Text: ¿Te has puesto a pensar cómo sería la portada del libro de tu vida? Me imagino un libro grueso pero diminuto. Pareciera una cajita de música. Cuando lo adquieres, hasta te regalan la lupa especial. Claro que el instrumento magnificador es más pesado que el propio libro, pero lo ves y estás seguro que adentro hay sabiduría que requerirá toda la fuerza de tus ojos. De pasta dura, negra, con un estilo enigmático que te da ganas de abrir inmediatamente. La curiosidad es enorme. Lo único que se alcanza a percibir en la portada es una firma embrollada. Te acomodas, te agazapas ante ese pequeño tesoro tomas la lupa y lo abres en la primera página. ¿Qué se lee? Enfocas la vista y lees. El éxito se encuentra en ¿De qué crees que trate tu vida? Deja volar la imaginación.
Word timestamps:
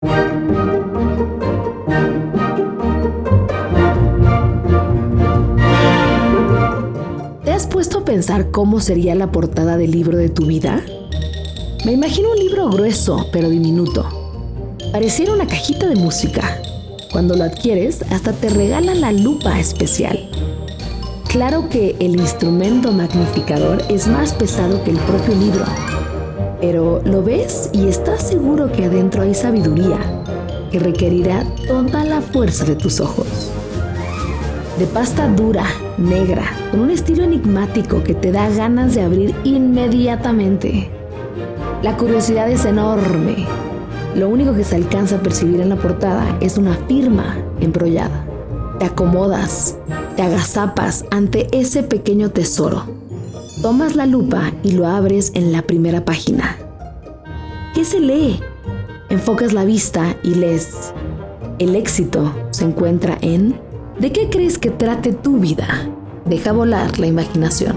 ¿Te 0.00 0.06
has 7.50 7.66
puesto 7.66 7.98
a 7.98 8.04
pensar 8.04 8.52
cómo 8.52 8.80
sería 8.80 9.16
la 9.16 9.32
portada 9.32 9.76
del 9.76 9.90
libro 9.90 10.16
de 10.16 10.28
tu 10.28 10.46
vida? 10.46 10.84
Me 11.84 11.90
imagino 11.90 12.30
un 12.30 12.38
libro 12.38 12.68
grueso 12.68 13.26
pero 13.32 13.48
diminuto. 13.50 14.08
Pareciera 14.92 15.32
una 15.32 15.48
cajita 15.48 15.88
de 15.88 15.96
música. 15.96 16.62
Cuando 17.10 17.34
lo 17.34 17.42
adquieres, 17.42 18.02
hasta 18.12 18.32
te 18.32 18.50
regalan 18.50 19.00
la 19.00 19.10
lupa 19.10 19.58
especial. 19.58 20.30
Claro 21.28 21.68
que 21.68 21.96
el 21.98 22.20
instrumento 22.20 22.92
magnificador 22.92 23.82
es 23.88 24.06
más 24.06 24.32
pesado 24.32 24.84
que 24.84 24.92
el 24.92 24.98
propio 24.98 25.34
libro, 25.34 25.64
pero 26.60 27.00
lo 27.04 27.22
ves 27.22 27.70
y 27.72 27.86
estás 27.86 28.22
seguro 28.22 28.70
que 28.72 28.84
adentro 28.84 29.22
hay 29.22 29.34
sabiduría 29.34 29.98
que 30.70 30.78
requerirá 30.78 31.44
toda 31.66 32.04
la 32.04 32.20
fuerza 32.20 32.64
de 32.64 32.76
tus 32.76 33.00
ojos. 33.00 33.50
De 34.78 34.86
pasta 34.86 35.28
dura, 35.28 35.64
negra, 35.96 36.44
con 36.70 36.80
un 36.80 36.90
estilo 36.90 37.24
enigmático 37.24 38.02
que 38.04 38.14
te 38.14 38.30
da 38.30 38.48
ganas 38.48 38.94
de 38.94 39.02
abrir 39.02 39.34
inmediatamente. 39.44 40.90
La 41.82 41.96
curiosidad 41.96 42.50
es 42.50 42.64
enorme. 42.64 43.46
Lo 44.14 44.28
único 44.28 44.54
que 44.54 44.64
se 44.64 44.76
alcanza 44.76 45.16
a 45.16 45.20
percibir 45.20 45.60
en 45.60 45.68
la 45.68 45.76
portada 45.76 46.36
es 46.40 46.58
una 46.58 46.74
firma 46.86 47.36
embrollada. 47.60 48.24
Te 48.78 48.86
acomodas, 48.86 49.76
te 50.16 50.22
agazapas 50.22 51.04
ante 51.10 51.48
ese 51.52 51.82
pequeño 51.82 52.30
tesoro 52.30 52.84
tomas 53.62 53.96
la 53.96 54.06
lupa 54.06 54.52
y 54.62 54.72
lo 54.72 54.86
abres 54.86 55.32
en 55.34 55.52
la 55.52 55.62
primera 55.62 56.04
página. 56.04 56.56
¿Qué 57.74 57.84
se 57.84 58.00
lee? 58.00 58.40
Enfocas 59.10 59.52
la 59.52 59.64
vista 59.64 60.16
y 60.22 60.34
lees. 60.34 60.92
El 61.58 61.74
éxito 61.74 62.32
se 62.50 62.64
encuentra 62.64 63.18
en 63.20 63.58
¿De 63.98 64.12
qué 64.12 64.28
crees 64.30 64.58
que 64.58 64.70
trate 64.70 65.12
tu 65.12 65.38
vida? 65.38 65.66
Deja 66.24 66.52
volar 66.52 67.00
la 67.00 67.08
imaginación. 67.08 67.76